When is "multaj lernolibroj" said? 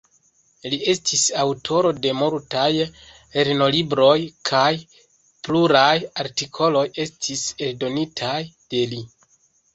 2.21-4.15